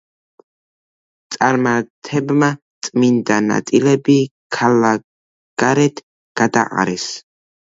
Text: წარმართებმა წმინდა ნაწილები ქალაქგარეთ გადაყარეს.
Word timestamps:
წარმართებმა 1.35 2.49
წმინდა 2.87 3.37
ნაწილები 3.51 4.17
ქალაქგარეთ 4.57 6.03
გადაყარეს. 6.43 7.07